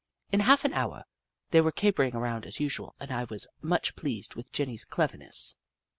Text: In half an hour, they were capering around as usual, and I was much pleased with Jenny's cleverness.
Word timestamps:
In 0.31 0.39
half 0.39 0.65
an 0.65 0.73
hour, 0.73 1.05
they 1.51 1.61
were 1.61 1.71
capering 1.71 2.15
around 2.15 2.47
as 2.47 2.59
usual, 2.59 2.95
and 2.99 3.11
I 3.11 3.25
was 3.25 3.45
much 3.61 3.95
pleased 3.95 4.33
with 4.33 4.51
Jenny's 4.51 4.83
cleverness. 4.83 5.57